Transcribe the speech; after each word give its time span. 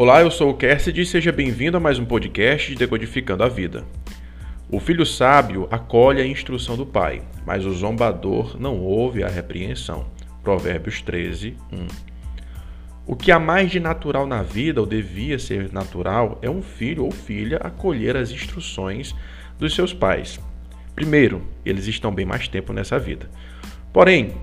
Olá, 0.00 0.20
eu 0.20 0.30
sou 0.30 0.50
o 0.50 0.54
Cassidy 0.54 1.00
e 1.00 1.04
seja 1.04 1.32
bem-vindo 1.32 1.76
a 1.76 1.80
mais 1.80 1.98
um 1.98 2.04
podcast 2.04 2.70
de 2.70 2.76
Decodificando 2.76 3.42
a 3.42 3.48
Vida. 3.48 3.84
O 4.70 4.78
filho 4.78 5.04
sábio 5.04 5.66
acolhe 5.72 6.22
a 6.22 6.24
instrução 6.24 6.76
do 6.76 6.86
pai, 6.86 7.20
mas 7.44 7.66
o 7.66 7.72
zombador 7.72 8.56
não 8.60 8.78
ouve 8.78 9.24
a 9.24 9.28
repreensão. 9.28 10.06
Provérbios 10.40 11.02
13, 11.02 11.56
1. 11.72 11.86
O 13.08 13.16
que 13.16 13.32
há 13.32 13.40
mais 13.40 13.72
de 13.72 13.80
natural 13.80 14.24
na 14.24 14.40
vida, 14.40 14.80
ou 14.80 14.86
devia 14.86 15.36
ser 15.36 15.72
natural, 15.72 16.38
é 16.42 16.48
um 16.48 16.62
filho 16.62 17.04
ou 17.04 17.10
filha 17.10 17.56
acolher 17.56 18.16
as 18.16 18.30
instruções 18.30 19.16
dos 19.58 19.74
seus 19.74 19.92
pais. 19.92 20.38
Primeiro, 20.94 21.42
eles 21.66 21.88
estão 21.88 22.14
bem 22.14 22.24
mais 22.24 22.46
tempo 22.46 22.72
nessa 22.72 23.00
vida. 23.00 23.28
Porém, 23.92 24.36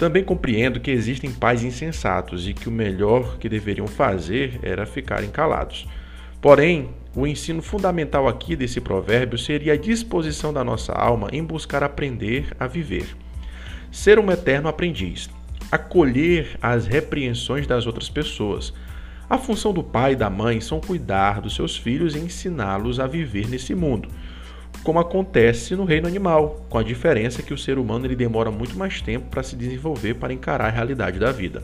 também 0.00 0.24
compreendo 0.24 0.80
que 0.80 0.90
existem 0.90 1.30
pais 1.30 1.62
insensatos 1.62 2.48
e 2.48 2.54
que 2.54 2.70
o 2.70 2.72
melhor 2.72 3.36
que 3.36 3.50
deveriam 3.50 3.86
fazer 3.86 4.58
era 4.62 4.86
ficarem 4.86 5.28
calados. 5.28 5.86
Porém, 6.40 6.88
o 7.14 7.26
ensino 7.26 7.60
fundamental 7.60 8.26
aqui 8.26 8.56
desse 8.56 8.80
provérbio 8.80 9.36
seria 9.36 9.74
a 9.74 9.76
disposição 9.76 10.54
da 10.54 10.64
nossa 10.64 10.94
alma 10.94 11.28
em 11.30 11.44
buscar 11.44 11.84
aprender 11.84 12.46
a 12.58 12.66
viver. 12.66 13.14
Ser 13.92 14.18
um 14.18 14.30
eterno 14.30 14.70
aprendiz, 14.70 15.28
acolher 15.70 16.56
as 16.62 16.86
repreensões 16.86 17.66
das 17.66 17.86
outras 17.86 18.08
pessoas. 18.08 18.72
A 19.28 19.36
função 19.36 19.70
do 19.70 19.84
pai 19.84 20.12
e 20.12 20.16
da 20.16 20.30
mãe 20.30 20.62
são 20.62 20.80
cuidar 20.80 21.42
dos 21.42 21.54
seus 21.54 21.76
filhos 21.76 22.16
e 22.16 22.20
ensiná-los 22.20 22.98
a 22.98 23.06
viver 23.06 23.46
nesse 23.50 23.74
mundo 23.74 24.08
como 24.82 24.98
acontece 24.98 25.76
no 25.76 25.84
reino 25.84 26.06
animal, 26.06 26.64
com 26.68 26.78
a 26.78 26.82
diferença 26.82 27.42
que 27.42 27.52
o 27.52 27.58
ser 27.58 27.78
humano 27.78 28.06
ele 28.06 28.16
demora 28.16 28.50
muito 28.50 28.78
mais 28.78 29.00
tempo 29.02 29.28
para 29.28 29.42
se 29.42 29.54
desenvolver 29.54 30.14
para 30.14 30.32
encarar 30.32 30.66
a 30.66 30.70
realidade 30.70 31.18
da 31.18 31.30
vida. 31.30 31.62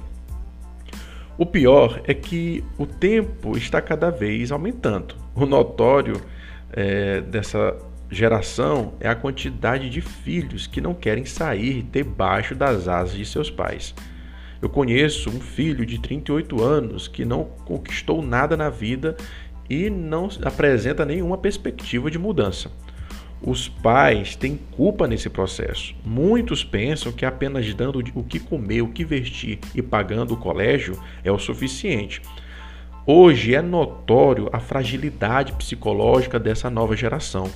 O 1.38 1.44
pior 1.44 2.00
é 2.04 2.14
que 2.14 2.64
o 2.78 2.86
tempo 2.86 3.56
está 3.56 3.80
cada 3.80 4.10
vez 4.10 4.50
aumentando. 4.50 5.14
O 5.34 5.44
notório 5.44 6.20
é, 6.72 7.20
dessa 7.20 7.76
geração 8.10 8.94
é 9.00 9.08
a 9.08 9.14
quantidade 9.14 9.90
de 9.90 10.00
filhos 10.00 10.66
que 10.66 10.80
não 10.80 10.94
querem 10.94 11.24
sair 11.24 11.82
debaixo 11.82 12.54
das 12.54 12.88
asas 12.88 13.16
de 13.16 13.26
seus 13.26 13.50
pais. 13.50 13.94
Eu 14.62 14.70
conheço 14.70 15.28
um 15.28 15.40
filho 15.40 15.84
de 15.84 16.00
38 16.00 16.62
anos 16.62 17.08
que 17.08 17.24
não 17.24 17.44
conquistou 17.64 18.22
nada 18.22 18.56
na 18.56 18.70
vida 18.70 19.16
e 19.68 19.90
não 19.90 20.28
apresenta 20.42 21.04
nenhuma 21.04 21.36
perspectiva 21.36 22.10
de 22.10 22.18
mudança. 22.18 22.70
Os 23.42 23.68
pais 23.68 24.34
têm 24.34 24.58
culpa 24.72 25.06
nesse 25.06 25.28
processo. 25.28 25.94
Muitos 26.04 26.64
pensam 26.64 27.12
que 27.12 27.24
apenas 27.24 27.72
dando 27.74 28.02
o 28.14 28.24
que 28.24 28.40
comer, 28.40 28.82
o 28.82 28.88
que 28.88 29.04
vestir 29.04 29.58
e 29.74 29.82
pagando 29.82 30.34
o 30.34 30.36
colégio 30.38 30.98
é 31.22 31.30
o 31.30 31.38
suficiente. 31.38 32.22
Hoje 33.06 33.54
é 33.54 33.62
notório 33.62 34.48
a 34.52 34.58
fragilidade 34.58 35.52
psicológica 35.52 36.40
dessa 36.40 36.70
nova 36.70 36.96
geração. 36.96 37.48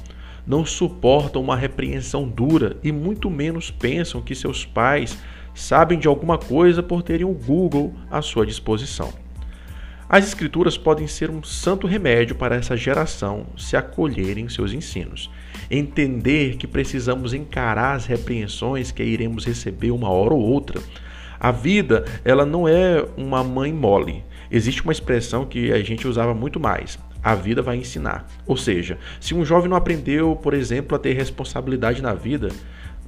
Não 0.46 0.64
suportam 0.64 1.42
uma 1.42 1.56
repreensão 1.56 2.28
dura 2.28 2.76
e 2.84 2.92
muito 2.92 3.30
menos 3.30 3.70
pensam 3.70 4.20
que 4.20 4.34
seus 4.34 4.64
pais 4.64 5.18
sabem 5.54 5.98
de 5.98 6.06
alguma 6.06 6.38
coisa 6.38 6.82
por 6.82 7.02
terem 7.02 7.26
o 7.26 7.32
Google 7.32 7.94
à 8.10 8.22
sua 8.22 8.46
disposição. 8.46 9.12
As 10.12 10.26
Escrituras 10.26 10.76
podem 10.76 11.06
ser 11.06 11.30
um 11.30 11.40
santo 11.40 11.86
remédio 11.86 12.34
para 12.34 12.56
essa 12.56 12.76
geração 12.76 13.46
se 13.56 13.76
acolherem 13.76 14.48
seus 14.48 14.72
ensinos. 14.72 15.30
Entender 15.70 16.56
que 16.56 16.66
precisamos 16.66 17.32
encarar 17.32 17.94
as 17.94 18.06
repreensões 18.06 18.90
que 18.90 19.04
iremos 19.04 19.44
receber 19.44 19.92
uma 19.92 20.10
hora 20.10 20.34
ou 20.34 20.40
outra. 20.40 20.82
A 21.38 21.52
vida, 21.52 22.04
ela 22.24 22.44
não 22.44 22.66
é 22.66 23.06
uma 23.16 23.44
mãe 23.44 23.72
mole. 23.72 24.24
Existe 24.50 24.82
uma 24.82 24.90
expressão 24.90 25.46
que 25.46 25.70
a 25.72 25.80
gente 25.80 26.08
usava 26.08 26.34
muito 26.34 26.58
mais. 26.58 26.98
A 27.22 27.36
vida 27.36 27.62
vai 27.62 27.76
ensinar. 27.76 28.26
Ou 28.44 28.56
seja, 28.56 28.98
se 29.20 29.32
um 29.32 29.44
jovem 29.44 29.70
não 29.70 29.76
aprendeu, 29.76 30.34
por 30.34 30.54
exemplo, 30.54 30.96
a 30.96 30.98
ter 30.98 31.12
responsabilidade 31.12 32.02
na 32.02 32.14
vida, 32.14 32.48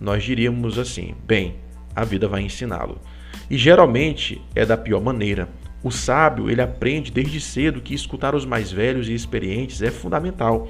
nós 0.00 0.22
diríamos 0.22 0.78
assim: 0.78 1.16
bem, 1.26 1.56
a 1.96 2.04
vida 2.04 2.28
vai 2.28 2.42
ensiná-lo. 2.42 3.00
E 3.50 3.58
geralmente 3.58 4.40
é 4.54 4.64
da 4.64 4.76
pior 4.76 5.02
maneira. 5.02 5.48
O 5.82 5.90
sábio, 5.90 6.48
ele 6.48 6.62
aprende 6.62 7.10
desde 7.10 7.40
cedo 7.40 7.80
que 7.80 7.94
escutar 7.94 8.34
os 8.34 8.44
mais 8.44 8.70
velhos 8.70 9.08
e 9.08 9.14
experientes 9.14 9.82
é 9.82 9.90
fundamental. 9.90 10.68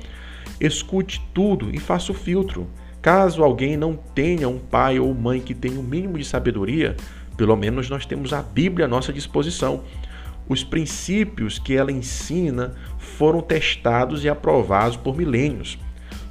Escute 0.59 1.23
tudo 1.35 1.75
e 1.75 1.79
faça 1.79 2.13
o 2.13 2.15
filtro. 2.15 2.67
Caso 3.03 3.43
alguém 3.43 3.77
não 3.77 3.95
tenha 3.95 4.49
um 4.49 4.59
pai 4.59 4.99
ou 4.99 5.13
mãe 5.13 5.41
que 5.41 5.55
tenha 5.55 5.77
o 5.77 5.81
um 5.81 5.83
mínimo 5.83 6.17
de 6.17 6.25
sabedoria, 6.25 6.97
pelo 7.37 7.57
menos 7.57 7.91
nós 7.91 8.07
temos 8.07 8.33
a 8.33 8.43
Bíblia 8.43 8.87
à 8.87 8.89
nossa 8.89 9.13
disposição. 9.13 9.83
Os 10.49 10.65
princípios 10.65 11.59
que 11.59 11.75
ela 11.75 11.93
ensina 11.93 12.75
foram 12.99 13.41
testados 13.41 14.25
e 14.25 14.29
aprovados 14.29 14.97
por 14.97 15.17
milênios. 15.17 15.79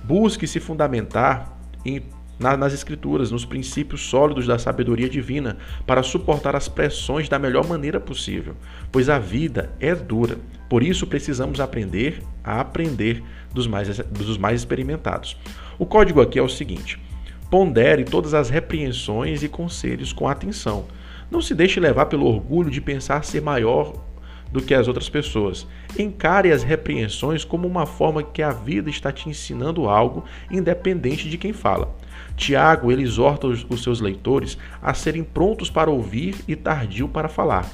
Busque 0.03 0.47
se 0.47 0.59
fundamentar 0.59 1.57
em 1.85 2.01
nas 2.41 2.73
Escrituras, 2.73 3.31
nos 3.31 3.45
princípios 3.45 4.01
sólidos 4.01 4.47
da 4.47 4.57
sabedoria 4.57 5.07
divina, 5.07 5.57
para 5.85 6.03
suportar 6.03 6.55
as 6.55 6.67
pressões 6.67 7.29
da 7.29 7.39
melhor 7.39 7.67
maneira 7.67 7.99
possível, 7.99 8.55
pois 8.91 9.09
a 9.09 9.19
vida 9.19 9.71
é 9.79 9.93
dura. 9.95 10.37
Por 10.67 10.83
isso 10.83 11.05
precisamos 11.05 11.59
aprender 11.59 12.21
a 12.43 12.59
aprender 12.59 13.23
dos 13.53 13.67
mais, 13.67 13.99
dos 13.99 14.37
mais 14.37 14.61
experimentados. 14.61 15.37
O 15.77 15.85
código 15.85 16.21
aqui 16.21 16.39
é 16.39 16.41
o 16.41 16.49
seguinte: 16.49 16.99
pondere 17.49 18.03
todas 18.03 18.33
as 18.33 18.49
repreensões 18.49 19.43
e 19.43 19.47
conselhos 19.47 20.11
com 20.11 20.27
atenção. 20.27 20.85
Não 21.29 21.41
se 21.41 21.55
deixe 21.55 21.79
levar 21.79 22.07
pelo 22.07 22.25
orgulho 22.25 22.69
de 22.69 22.81
pensar 22.81 23.23
ser 23.23 23.41
maior 23.41 23.93
do 24.51 24.61
que 24.61 24.73
as 24.73 24.87
outras 24.87 25.09
pessoas. 25.09 25.67
Encare 25.97 26.51
as 26.51 26.63
repreensões 26.63 27.43
como 27.43 27.67
uma 27.67 27.85
forma 27.85 28.21
que 28.21 28.41
a 28.41 28.51
vida 28.51 28.89
está 28.89 29.11
te 29.11 29.29
ensinando 29.29 29.87
algo, 29.87 30.25
independente 30.49 31.29
de 31.29 31.37
quem 31.37 31.53
fala. 31.53 31.95
Tiago 32.35 32.91
ele 32.91 33.03
exorta 33.03 33.47
os, 33.47 33.83
seus 33.83 33.99
leitores 33.99 34.57
a 34.81 34.93
serem 34.93 35.23
prontos 35.23 35.69
para 35.69 35.91
ouvir 35.91 36.35
e 36.47 36.55
tardio 36.55 37.07
para 37.07 37.29
falar. 37.29 37.69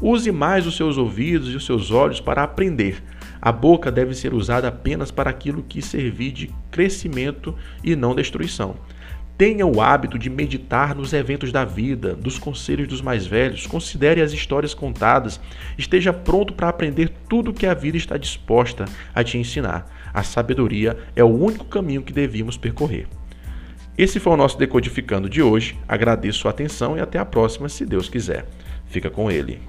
Use 0.00 0.30
mais 0.30 0.66
os 0.66 0.76
seus 0.76 0.96
ouvidos 0.96 1.52
e 1.52 1.56
os 1.56 1.66
seus 1.66 1.90
olhos 1.90 2.20
para 2.20 2.42
aprender. 2.42 3.02
A 3.40 3.50
boca 3.50 3.90
deve 3.90 4.14
ser 4.14 4.32
usada 4.32 4.68
apenas 4.68 5.10
para 5.10 5.30
aquilo 5.30 5.62
que 5.62 5.82
servir 5.82 6.32
de 6.32 6.50
crescimento 6.70 7.54
e 7.82 7.96
não 7.96 8.14
destruição. 8.14 8.76
Tenha 9.38 9.64
o 9.64 9.80
hábito 9.80 10.18
de 10.18 10.28
meditar 10.28 10.96
nos 10.96 11.12
eventos 11.12 11.52
da 11.52 11.64
vida, 11.64 12.12
dos 12.12 12.40
conselhos 12.40 12.88
dos 12.88 13.00
mais 13.00 13.24
velhos, 13.24 13.68
considere 13.68 14.20
as 14.20 14.32
histórias 14.32 14.74
contadas, 14.74 15.40
esteja 15.78 16.12
pronto 16.12 16.52
para 16.52 16.68
aprender 16.68 17.08
tudo 17.28 17.52
que 17.52 17.64
a 17.64 17.72
vida 17.72 17.96
está 17.96 18.16
disposta 18.16 18.86
a 19.14 19.22
te 19.22 19.38
ensinar. 19.38 19.86
A 20.12 20.24
sabedoria 20.24 20.98
é 21.14 21.22
o 21.22 21.28
único 21.28 21.66
caminho 21.66 22.02
que 22.02 22.12
devíamos 22.12 22.56
percorrer. 22.56 23.06
Esse 23.96 24.18
foi 24.18 24.32
o 24.32 24.36
nosso 24.36 24.58
Decodificando 24.58 25.30
de 25.30 25.40
hoje. 25.40 25.78
Agradeço 25.86 26.48
a 26.48 26.50
atenção 26.50 26.96
e 26.96 27.00
até 27.00 27.20
a 27.20 27.24
próxima, 27.24 27.68
se 27.68 27.86
Deus 27.86 28.08
quiser. 28.08 28.44
Fica 28.86 29.08
com 29.08 29.30
ele. 29.30 29.60